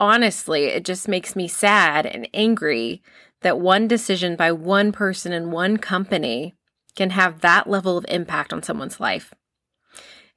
honestly, 0.00 0.64
it 0.64 0.84
just 0.84 1.08
makes 1.08 1.36
me 1.36 1.48
sad 1.48 2.06
and 2.06 2.28
angry 2.34 3.02
that 3.42 3.60
one 3.60 3.86
decision 3.86 4.36
by 4.36 4.52
one 4.52 4.92
person 4.92 5.32
in 5.32 5.50
one 5.50 5.76
company 5.76 6.54
can 6.96 7.10
have 7.10 7.40
that 7.40 7.68
level 7.68 7.96
of 7.96 8.06
impact 8.08 8.52
on 8.52 8.62
someone's 8.62 8.98
life. 8.98 9.32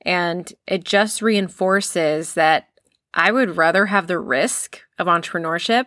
And 0.02 0.52
it 0.68 0.84
just 0.84 1.22
reinforces 1.22 2.36
that 2.36 2.68
I 3.14 3.32
would 3.32 3.58
rather 3.58 3.88
have 3.88 4.08
the 4.08 4.20
risk 4.20 4.82
of 4.98 5.08
entrepreneurship 5.08 5.86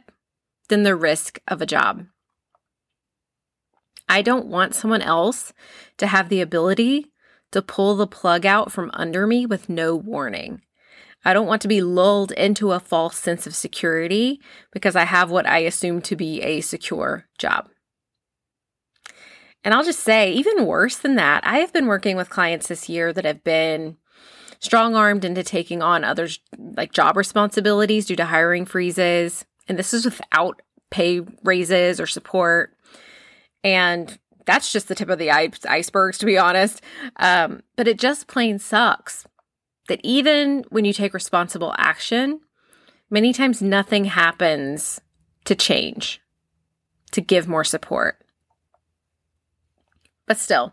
than 0.69 0.83
the 0.83 0.97
risk 0.97 1.39
of 1.47 1.63
a 1.63 1.67
job. 1.67 2.07
I 4.09 4.23
don't 4.23 4.47
want 4.47 4.75
someone 4.75 5.03
else 5.03 5.53
to 5.99 6.07
have 6.07 6.29
the 6.29 6.41
ability 6.41 7.13
to 7.53 7.63
pull 7.63 7.97
the 7.97 8.07
plug 8.07 8.45
out 8.45 8.73
from 8.73 8.91
under 8.93 9.27
me 9.27 9.47
with 9.47 9.69
no 9.69 9.95
warning. 9.95 10.63
I 11.25 11.33
don't 11.33 11.47
want 11.47 11.63
to 11.63 11.69
be 11.69 11.83
lulled 11.83 12.33
into 12.33 12.73
a 12.73 12.81
false 12.81 13.17
sense 13.17 13.47
of 13.47 13.55
security 13.55 14.41
because 14.73 14.97
I 14.97 15.05
have 15.05 15.31
what 15.31 15.47
I 15.47 15.59
assume 15.59 16.03
to 16.03 16.17
be 16.17 16.43
a 16.43 16.61
secure 16.61 17.27
job. 17.39 17.69
And 19.65 19.73
I'll 19.75 19.85
just 19.85 20.01
say, 20.01 20.33
even 20.33 20.67
worse 20.67 20.97
than 20.97 21.15
that, 21.17 21.47
I 21.47 21.59
have 21.59 21.73
been 21.73 21.87
working 21.87 22.17
with 22.17 22.31
clients 22.31 22.67
this 22.67 22.89
year 22.89 23.13
that 23.13 23.25
have 23.25 23.45
been 23.45 23.97
strong 24.59 24.95
armed 24.95 25.25
into 25.25 25.43
taking 25.43 25.83
on 25.83 26.05
others 26.05 26.41
like 26.59 26.93
job 26.93 27.17
responsibilities 27.17 28.07
due 28.07 28.17
to 28.17 28.25
hiring 28.25 28.65
freezes. 28.65 29.45
And 29.69 29.79
this 29.79 29.95
is 29.95 30.05
without 30.05 30.63
pay 30.91 31.21
raises 31.45 32.01
or 32.01 32.07
support. 32.07 32.77
And 33.65 34.19
that's 34.47 34.73
just 34.73 34.89
the 34.89 34.95
tip 34.95 35.09
of 35.09 35.19
the 35.19 35.31
icebergs, 35.31 36.19
to 36.19 36.27
be 36.27 36.39
honest. 36.39 36.81
Um, 37.17 37.63
but 37.77 37.87
it 37.87 37.99
just 37.99 38.27
plain 38.27 38.59
sucks 38.59 39.27
that 39.89 40.01
even 40.03 40.65
when 40.71 40.85
you 40.85 40.93
take 40.93 41.15
responsible 41.15 41.75
action, 41.79 42.41
many 43.11 43.33
times 43.33 43.63
nothing 43.63 44.07
happens 44.07 45.01
to 45.45 45.55
change, 45.55 46.21
to 47.13 47.21
give 47.21 47.49
more 47.49 47.65
support. 47.65 48.22
But 50.27 50.39
still, 50.39 50.73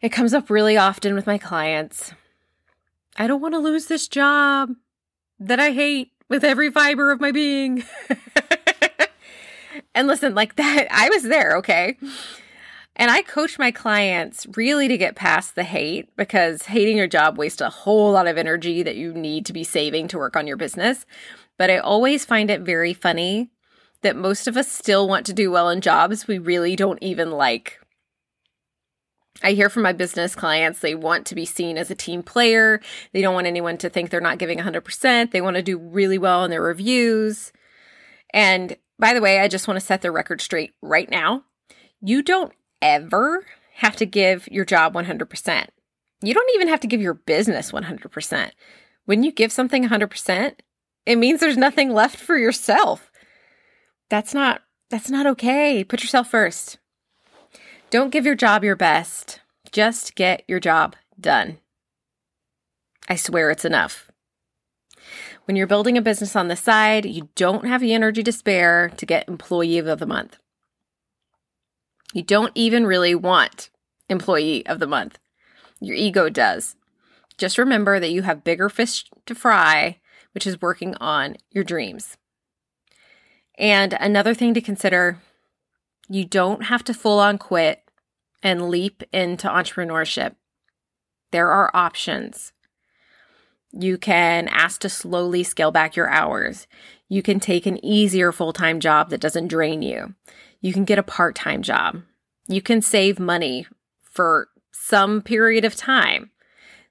it 0.00 0.10
comes 0.10 0.34
up 0.34 0.50
really 0.50 0.76
often 0.76 1.14
with 1.14 1.26
my 1.26 1.38
clients. 1.38 2.12
I 3.16 3.26
don't 3.26 3.40
want 3.40 3.54
to 3.54 3.58
lose 3.58 3.86
this 3.86 4.08
job 4.08 4.70
that 5.40 5.60
I 5.60 5.72
hate 5.72 6.12
with 6.28 6.44
every 6.44 6.70
fiber 6.70 7.10
of 7.10 7.20
my 7.20 7.32
being. 7.32 7.84
and 9.94 10.06
listen, 10.06 10.34
like 10.34 10.56
that, 10.56 10.86
I 10.90 11.08
was 11.08 11.24
there, 11.24 11.56
okay? 11.58 11.96
And 12.94 13.10
I 13.10 13.22
coach 13.22 13.58
my 13.58 13.70
clients 13.70 14.46
really 14.56 14.88
to 14.88 14.98
get 14.98 15.14
past 15.14 15.54
the 15.54 15.64
hate 15.64 16.14
because 16.16 16.62
hating 16.66 16.96
your 16.96 17.06
job 17.06 17.38
wastes 17.38 17.60
a 17.60 17.70
whole 17.70 18.12
lot 18.12 18.26
of 18.26 18.36
energy 18.36 18.82
that 18.82 18.96
you 18.96 19.12
need 19.12 19.46
to 19.46 19.52
be 19.52 19.62
saving 19.62 20.08
to 20.08 20.18
work 20.18 20.36
on 20.36 20.48
your 20.48 20.56
business. 20.56 21.06
But 21.56 21.70
I 21.70 21.78
always 21.78 22.24
find 22.24 22.50
it 22.50 22.62
very 22.62 22.92
funny 22.92 23.50
that 24.02 24.16
most 24.16 24.48
of 24.48 24.56
us 24.56 24.70
still 24.70 25.08
want 25.08 25.26
to 25.26 25.32
do 25.32 25.50
well 25.50 25.68
in 25.68 25.80
jobs 25.80 26.26
we 26.26 26.38
really 26.38 26.74
don't 26.76 27.02
even 27.02 27.30
like. 27.30 27.80
I 29.42 29.52
hear 29.52 29.70
from 29.70 29.84
my 29.84 29.92
business 29.92 30.34
clients, 30.34 30.80
they 30.80 30.94
want 30.94 31.26
to 31.26 31.34
be 31.34 31.44
seen 31.44 31.78
as 31.78 31.90
a 31.90 31.94
team 31.94 32.22
player. 32.22 32.80
They 33.12 33.22
don't 33.22 33.34
want 33.34 33.46
anyone 33.46 33.78
to 33.78 33.88
think 33.88 34.10
they're 34.10 34.20
not 34.20 34.38
giving 34.38 34.58
100%. 34.58 35.30
They 35.30 35.40
want 35.40 35.56
to 35.56 35.62
do 35.62 35.78
really 35.78 36.18
well 36.18 36.44
in 36.44 36.50
their 36.50 36.62
reviews. 36.62 37.52
And 38.34 38.76
by 38.98 39.14
the 39.14 39.20
way, 39.20 39.38
I 39.38 39.48
just 39.48 39.68
want 39.68 39.78
to 39.78 39.86
set 39.86 40.02
the 40.02 40.10
record 40.10 40.40
straight 40.40 40.72
right 40.82 41.08
now. 41.08 41.44
You 42.00 42.22
don't 42.22 42.52
ever 42.82 43.44
have 43.74 43.96
to 43.96 44.06
give 44.06 44.48
your 44.48 44.64
job 44.64 44.94
100%. 44.94 45.66
You 46.20 46.34
don't 46.34 46.54
even 46.54 46.68
have 46.68 46.80
to 46.80 46.88
give 46.88 47.00
your 47.00 47.14
business 47.14 47.70
100%. 47.70 48.50
When 49.04 49.22
you 49.22 49.30
give 49.30 49.52
something 49.52 49.88
100%, 49.88 50.54
it 51.06 51.16
means 51.16 51.40
there's 51.40 51.56
nothing 51.56 51.92
left 51.92 52.16
for 52.16 52.36
yourself. 52.36 53.10
That's 54.10 54.34
not 54.34 54.62
that's 54.90 55.10
not 55.10 55.26
okay. 55.26 55.84
Put 55.84 56.02
yourself 56.02 56.30
first. 56.30 56.78
Don't 57.90 58.10
give 58.10 58.26
your 58.26 58.34
job 58.34 58.64
your 58.64 58.76
best. 58.76 59.40
Just 59.72 60.14
get 60.14 60.42
your 60.46 60.60
job 60.60 60.94
done. 61.18 61.58
I 63.08 63.16
swear 63.16 63.50
it's 63.50 63.64
enough. 63.64 64.10
When 65.46 65.56
you're 65.56 65.66
building 65.66 65.96
a 65.96 66.02
business 66.02 66.36
on 66.36 66.48
the 66.48 66.56
side, 66.56 67.06
you 67.06 67.30
don't 67.34 67.66
have 67.66 67.80
the 67.80 67.94
energy 67.94 68.22
to 68.22 68.32
spare 68.32 68.90
to 68.90 69.06
get 69.06 69.26
employee 69.26 69.78
of 69.78 69.98
the 69.98 70.06
month. 70.06 70.36
You 72.12 72.22
don't 72.22 72.52
even 72.54 72.86
really 72.86 73.14
want 73.14 73.70
employee 74.10 74.66
of 74.66 74.80
the 74.80 74.86
month. 74.86 75.18
Your 75.80 75.96
ego 75.96 76.28
does. 76.28 76.76
Just 77.38 77.56
remember 77.56 77.98
that 77.98 78.10
you 78.10 78.20
have 78.22 78.44
bigger 78.44 78.68
fish 78.68 79.06
to 79.24 79.34
fry, 79.34 79.98
which 80.32 80.46
is 80.46 80.60
working 80.60 80.94
on 80.96 81.36
your 81.50 81.64
dreams. 81.64 82.18
And 83.56 83.94
another 83.94 84.34
thing 84.34 84.52
to 84.52 84.60
consider 84.60 85.20
you 86.08 86.24
don't 86.24 86.64
have 86.64 86.82
to 86.84 86.94
full 86.94 87.18
on 87.18 87.38
quit 87.38 87.82
and 88.42 88.70
leap 88.70 89.02
into 89.12 89.48
entrepreneurship. 89.48 90.34
There 91.30 91.50
are 91.50 91.70
options. 91.74 92.52
You 93.72 93.98
can 93.98 94.48
ask 94.48 94.80
to 94.80 94.88
slowly 94.88 95.42
scale 95.42 95.70
back 95.70 95.94
your 95.94 96.08
hours. 96.08 96.66
You 97.08 97.22
can 97.22 97.38
take 97.38 97.66
an 97.66 97.84
easier 97.84 98.32
full 98.32 98.52
time 98.52 98.80
job 98.80 99.10
that 99.10 99.20
doesn't 99.20 99.48
drain 99.48 99.82
you. 99.82 100.14
You 100.60 100.72
can 100.72 100.84
get 100.84 100.98
a 100.98 101.02
part 101.02 101.34
time 101.34 101.62
job. 101.62 102.02
You 102.48 102.62
can 102.62 102.80
save 102.80 103.18
money 103.18 103.66
for 104.02 104.48
some 104.72 105.20
period 105.20 105.64
of 105.64 105.76
time. 105.76 106.30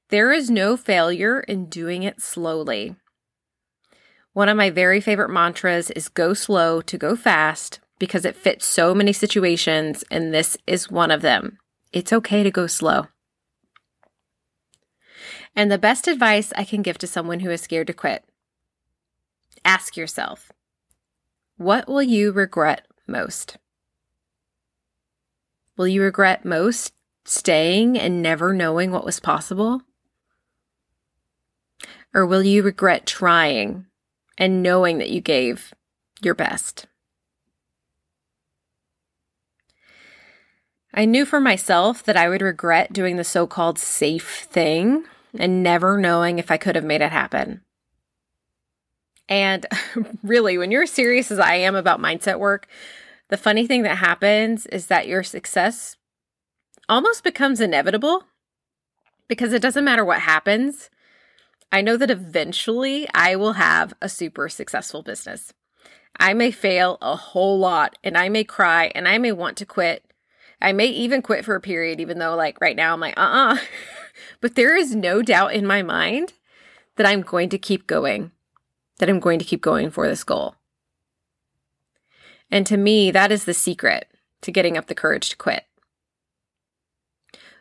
There 0.10 0.32
is 0.32 0.52
no 0.52 0.78
failure 0.78 1.40
in 1.40 1.66
doing 1.66 2.04
it 2.04 2.22
slowly. 2.22 2.96
One 4.34 4.50
of 4.50 4.56
my 4.56 4.70
very 4.70 5.02
favorite 5.02 5.30
mantras 5.30 5.90
is 5.92 6.10
go 6.10 6.36
slow 6.36 6.80
to 6.82 6.98
go 6.98 7.16
fast 7.16 7.80
because 8.00 8.26
it 8.26 8.36
fits 8.36 8.66
so 8.66 8.94
many 8.94 9.14
situations, 9.14 10.04
and 10.12 10.34
this 10.34 10.58
is 10.68 10.92
one 10.92 11.12
of 11.12 11.22
them. 11.22 11.58
It's 11.92 12.14
okay 12.14 12.44
to 12.44 12.52
go 12.52 12.68
slow. 12.68 13.08
And 15.56 15.72
the 15.72 15.78
best 15.78 16.08
advice 16.08 16.54
I 16.56 16.64
can 16.64 16.82
give 16.82 16.98
to 17.00 17.08
someone 17.08 17.40
who 17.40 17.50
is 17.50 17.62
scared 17.62 17.88
to 17.88 17.94
quit 17.94 18.24
ask 19.66 19.98
yourself, 19.98 20.52
what 21.58 21.88
will 21.88 22.02
you 22.02 22.32
regret 22.32 22.88
most? 23.06 23.58
Will 25.76 25.88
you 25.88 26.02
regret 26.02 26.46
most 26.46 26.94
staying 27.26 28.00
and 28.00 28.22
never 28.22 28.54
knowing 28.54 28.92
what 28.92 29.04
was 29.04 29.20
possible? 29.20 29.82
Or 32.14 32.26
will 32.26 32.44
you 32.44 32.64
regret 32.64 33.06
trying 33.06 33.88
and 34.38 34.64
knowing 34.64 35.00
that 35.00 35.10
you 35.10 35.20
gave 35.20 35.74
your 36.22 36.34
best? 36.34 36.88
I 40.98 41.06
knew 41.06 41.26
for 41.26 41.40
myself 41.40 42.02
that 42.06 42.18
I 42.18 42.28
would 42.28 42.42
regret 42.42 42.92
doing 42.92 43.18
the 43.18 43.24
so 43.24 43.46
called 43.46 43.78
safe 43.78 44.48
thing 44.50 45.04
and 45.38 45.62
never 45.62 46.00
knowing 46.00 46.40
if 46.40 46.50
I 46.50 46.58
could 46.58 46.76
have 46.76 46.84
made 46.84 47.02
it 47.02 47.12
happen. 47.12 47.62
And 49.30 49.68
really, 50.24 50.58
when 50.58 50.72
you're 50.72 50.84
as 50.84 50.92
serious 50.92 51.30
as 51.30 51.38
I 51.38 51.54
am 51.54 51.76
about 51.76 52.00
mindset 52.00 52.40
work, 52.40 52.68
the 53.30 53.38
funny 53.38 53.68
thing 53.68 53.84
that 53.84 54.00
happens 54.00 54.66
is 54.66 54.88
that 54.88 55.08
your 55.08 55.22
success 55.22 55.98
almost 56.90 57.24
becomes 57.24 57.62
inevitable 57.62 58.24
because 59.28 59.54
it 59.54 59.62
doesn't 59.62 59.86
matter 59.86 60.04
what 60.04 60.22
happens. 60.22 60.90
I 61.72 61.82
know 61.82 61.98
that 61.98 62.10
eventually 62.10 63.08
I 63.14 63.36
will 63.36 63.54
have 63.54 63.94
a 64.02 64.10
super 64.10 64.50
successful 64.50 65.04
business. 65.04 65.54
I 66.20 66.34
may 66.34 66.50
fail 66.50 66.98
a 67.04 67.16
whole 67.16 67.60
lot 67.60 68.00
and 68.04 68.18
I 68.18 68.30
may 68.30 68.44
cry 68.44 68.92
and 68.96 69.08
I 69.08 69.20
may 69.20 69.32
want 69.32 69.58
to 69.58 69.66
quit 69.68 70.07
I 70.62 70.72
may 70.74 70.88
even 70.88 71.22
quit 71.22 71.46
for 71.46 71.56
a 71.56 71.62
period, 71.62 72.00
even 72.00 72.20
though, 72.20 72.36
like, 72.36 72.60
right 72.60 72.76
now 72.76 72.94
I'm 72.94 73.00
like, 73.00 73.18
uh 73.18 73.22
uh-uh. 73.22 73.54
uh 73.54 73.58
but 74.42 74.56
there 74.56 74.76
is 74.76 74.96
no 74.96 75.22
doubt 75.22 75.54
in 75.54 75.68
my 75.68 75.84
mind 75.84 76.34
that 76.96 77.06
I'm 77.06 77.22
going 77.22 77.50
to 77.50 77.58
keep 77.58 77.88
going, 77.88 78.32
that 79.00 79.10
I'm 79.10 79.20
going 79.20 79.40
to 79.40 79.46
keep 79.46 79.62
going 79.62 79.92
for 79.92 80.08
this 80.08 80.24
goal. 80.24 80.56
And 82.50 82.66
to 82.68 82.78
me, 82.78 83.12
that 83.12 83.32
is 83.32 83.46
the 83.46 83.54
secret 83.54 84.08
to 84.42 84.52
getting 84.52 84.78
up 84.78 84.88
the 84.88 84.96
courage 84.96 85.30
to 85.30 85.36
quit. 85.36 85.66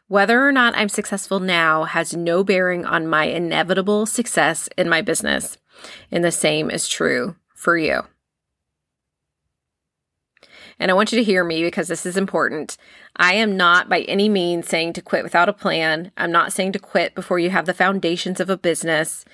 Whether 0.09 0.47
or 0.47 0.53
not 0.53 0.77
I'm 0.77 0.89
successful 0.89 1.41
now 1.41 1.85
has 1.85 2.15
no 2.15 2.45
bearing 2.45 2.85
on 2.85 3.09
my 3.09 3.25
inevitable 3.25 4.07
success 4.07 4.69
in 4.79 4.89
my 4.89 5.03
business. 5.03 5.59
And 6.13 6.25
the 6.25 6.31
same 6.31 6.71
is 6.71 6.89
true 6.89 7.37
for 7.55 7.77
you. 7.77 8.03
And 10.79 10.91
I 10.91 10.95
want 10.95 11.11
you 11.11 11.19
to 11.19 11.25
hear 11.25 11.43
me 11.43 11.63
because 11.63 11.89
this 11.89 12.05
is 12.05 12.17
important. 12.17 12.77
I 13.17 13.35
am 13.35 13.57
not 13.57 13.89
by 13.89 14.03
any 14.03 14.29
means 14.29 14.69
saying 14.69 14.93
to 14.95 15.03
quit 15.03 15.25
without 15.25 15.49
a 15.49 15.55
plan. 15.55 16.13
I'm 16.17 16.33
not 16.33 16.53
saying 16.53 16.73
to 16.73 16.79
quit 16.79 17.15
before 17.15 17.39
you 17.39 17.51
have 17.51 17.67
the 17.67 17.75
foundations 17.75 18.41
of 18.41 18.51
a 18.51 18.59
business. 18.59 19.25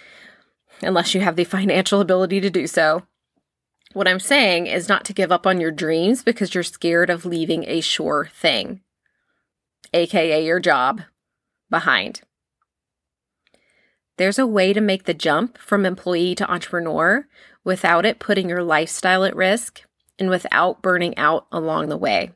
unless 0.84 1.14
you 1.14 1.20
have 1.20 1.37
the 1.37 1.44
financial 1.56 2.00
ability 2.00 2.40
to 2.40 2.50
do 2.50 2.66
so. 2.66 3.02
What 3.92 4.08
I'm 4.08 4.20
saying 4.20 4.66
is 4.66 4.88
not 4.88 5.04
to 5.04 5.12
give 5.12 5.30
up 5.30 5.46
on 5.46 5.61
your 5.61 5.70
dreams 5.70 6.22
because 6.22 6.54
you're 6.54 6.64
scared 6.64 7.11
of 7.11 7.26
leaving 7.26 7.64
a 7.68 7.80
sure 7.80 8.30
thing, 8.34 8.80
aka 9.92 10.44
your 10.44 10.61
job, 10.61 11.02
behind. 11.68 12.22
There's 14.16 14.38
a 14.38 14.46
way 14.46 14.72
to 14.72 14.80
make 14.80 15.04
the 15.04 15.14
jump 15.14 15.58
from 15.58 15.84
employee 15.84 16.34
to 16.37 16.50
entrepreneur 16.50 17.26
without 17.64 18.06
it 18.06 18.18
putting 18.18 18.49
your 18.49 18.62
lifestyle 18.62 19.25
at 19.25 19.37
risk 19.37 19.82
and 20.23 20.31
without 20.31 20.81
burning 20.81 21.19
out 21.19 21.49
along 21.50 21.88
the 21.88 21.97
way. 21.97 22.31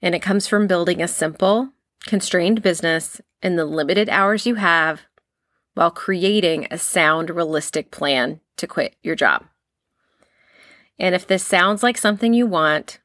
And 0.00 0.14
it 0.14 0.22
comes 0.22 0.46
from 0.46 0.66
building 0.66 1.02
a 1.02 1.06
simple, 1.06 1.68
constrained 2.06 2.62
business 2.62 3.20
in 3.42 3.56
the 3.56 3.66
limited 3.66 4.08
hours 4.08 4.46
you 4.46 4.54
have 4.54 5.02
while 5.74 5.90
creating 5.90 6.66
a 6.70 6.78
sound, 6.78 7.28
realistic 7.28 7.90
plan 7.90 8.40
to 8.56 8.66
quit 8.66 8.96
your 9.02 9.14
job. 9.14 9.44
And 10.98 11.14
if 11.14 11.26
this 11.26 11.44
sounds 11.44 11.82
like 11.82 11.98
something 11.98 12.32
you 12.32 12.46
want, 12.46 12.98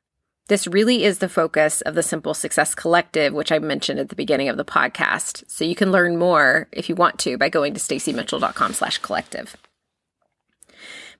this 0.47 0.65
really 0.65 1.03
is 1.03 1.17
the 1.17 1.27
focus 1.27 1.81
of 1.81 1.95
the 1.95 2.03
Simple 2.03 2.33
Success 2.33 2.73
Collective, 2.73 3.33
which 3.33 3.51
I 3.51 3.59
mentioned 3.59 3.99
at 3.99 4.07
the 4.07 4.15
beginning 4.15 4.47
of 4.47 4.55
the 4.55 4.63
podcast. 4.63 5.43
So 5.47 5.65
you 5.65 5.75
can 5.75 5.91
learn 5.91 6.15
more 6.15 6.69
if 6.71 6.87
you 6.87 6.95
want 6.95 7.19
to 7.19 7.37
by 7.37 7.49
going 7.49 7.73
to 7.73 7.79
staciemitchell.com 7.81 8.73
slash 8.73 8.99
collective. 8.99 9.57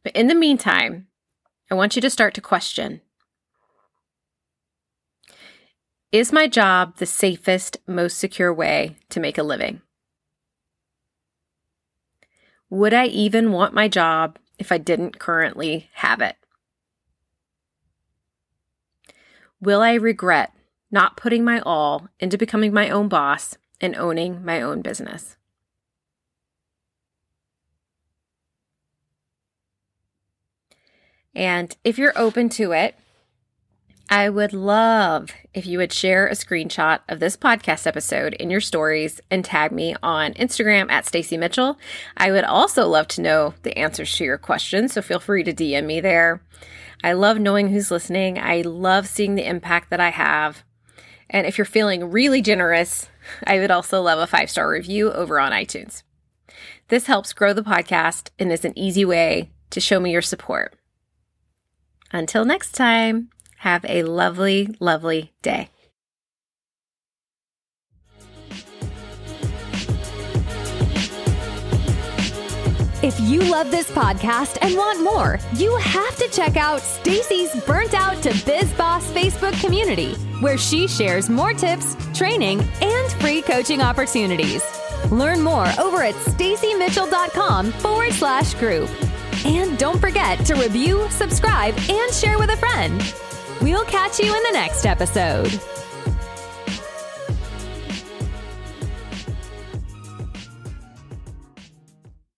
But 0.04 0.16
in 0.16 0.28
the 0.28 0.36
meantime, 0.36 1.08
I 1.72 1.76
want 1.76 1.96
you 1.96 2.02
to 2.02 2.10
start 2.10 2.34
to 2.34 2.42
question 2.42 3.02
Is 6.12 6.32
my 6.32 6.48
job 6.48 6.98
the 6.98 7.06
safest, 7.06 7.78
most 7.86 8.18
secure 8.18 8.52
way 8.52 8.98
to 9.10 9.20
make 9.20 9.38
a 9.38 9.44
living? 9.44 9.82
Would 12.72 12.94
I 12.94 13.06
even 13.06 13.52
want 13.52 13.74
my 13.74 13.88
job 13.88 14.40
if 14.58 14.72
I 14.72 14.80
didn't 14.80 15.20
currently 15.20 15.90
have 15.94 16.22
it? 16.22 16.36
Will 19.62 19.82
I 19.82 19.94
regret 19.94 20.54
not 20.92 21.18
putting 21.18 21.44
my 21.44 21.60
all 21.60 22.08
into 22.20 22.38
becoming 22.38 22.74
my 22.74 22.90
own 22.90 23.10
boss 23.10 23.58
and 23.80 23.96
owning 23.96 24.44
my 24.44 24.62
own 24.62 24.82
business? 24.82 25.36
And 31.36 31.76
if 31.84 31.98
you're 31.98 32.18
open 32.18 32.50
to 32.50 32.72
it, 32.72 32.96
I 34.12 34.28
would 34.28 34.54
love 34.54 35.30
if 35.54 35.68
you 35.68 35.78
would 35.78 35.94
share 35.94 36.26
a 36.26 36.32
screenshot 36.32 37.02
of 37.08 37.20
this 37.20 37.38
podcast 37.38 37.86
episode 37.86 38.34
in 38.34 38.50
your 38.50 38.60
stories 38.60 39.22
and 39.30 39.46
tag 39.46 39.72
me 39.72 39.96
on 40.02 40.34
Instagram 40.34 40.90
at 40.90 41.06
Stacie 41.06 41.38
Mitchell. 41.38 41.78
I 42.18 42.32
would 42.32 42.44
also 42.44 42.88
love 42.88 43.08
to 43.10 43.22
know 43.22 43.54
the 43.62 43.78
answers 43.78 44.16
to 44.16 44.24
your 44.24 44.40
questions, 44.40 44.94
so 44.94 45.04
feel 45.04 45.20
free 45.20 45.44
to 45.44 45.54
DM 45.54 45.86
me 45.86 46.02
there. 46.02 46.42
I 47.04 47.14
love 47.14 47.38
knowing 47.38 47.70
who's 47.70 47.92
listening. 47.92 48.40
I 48.40 48.62
love 48.62 49.08
seeing 49.08 49.36
the 49.36 49.48
impact 49.48 49.92
that 49.92 50.00
I 50.00 50.10
have. 50.10 50.64
And 51.30 51.46
if 51.46 51.60
you're 51.60 51.66
feeling 51.66 52.10
really 52.10 52.42
generous, 52.42 53.10
I 53.46 53.60
would 53.60 53.70
also 53.70 54.02
love 54.02 54.18
a 54.18 54.26
five 54.26 54.50
star 54.50 54.68
review 54.68 55.12
over 55.12 55.40
on 55.40 55.52
iTunes. 55.52 56.02
This 56.88 57.06
helps 57.06 57.34
grow 57.34 57.54
the 57.54 57.62
podcast 57.62 58.32
and 58.40 58.52
is 58.52 58.66
an 58.66 58.78
easy 58.78 59.06
way 59.06 59.52
to 59.70 59.80
show 59.80 60.00
me 60.00 60.12
your 60.12 60.24
support. 60.24 60.79
Until 62.12 62.46
next 62.46 62.72
time, 62.72 63.30
have 63.58 63.86
a 63.88 64.04
lovely, 64.04 64.76
lovely 64.80 65.34
day. 65.42 65.70
If 73.02 73.18
you 73.22 73.40
love 73.50 73.72
this 73.72 73.90
podcast 73.92 74.58
and 74.62 74.76
want 74.76 75.02
more, 75.02 75.40
you 75.56 75.74
have 75.78 76.18
to 76.18 76.28
check 76.32 76.58
out 76.58 76.82
Stacie's 76.82 77.56
Burnt 77.64 77.94
Out 77.94 78.22
to 78.24 78.30
Biz 78.46 78.74
Boss 78.74 79.10
Facebook 79.12 79.58
community, 79.62 80.16
where 80.42 80.58
she 80.58 80.86
shares 80.86 81.30
more 81.30 81.54
tips, 81.54 81.96
training, 82.14 82.60
and 82.82 83.12
free 83.14 83.42
coaching 83.42 83.82
opportunities. 83.82 84.62
Learn 85.12 85.42
more 85.42 85.66
over 85.80 86.04
at 86.04 86.14
staciemitchell.com 86.16 87.72
forward 87.72 88.12
slash 88.12 88.54
group. 88.56 88.90
And 89.46 89.78
don't 89.78 90.00
forget 90.00 90.46
to 90.48 90.56
review, 90.56 91.08
subscribe, 91.10 91.76
and 91.90 92.14
share 92.14 92.38
with 92.38 92.50
a 92.50 92.58
friend. 92.58 93.02
We'll 93.62 93.86
catch 93.86 94.20
you 94.20 94.26
in 94.26 94.44
the 94.44 94.52
next 94.54 94.86
episode. 94.86 95.79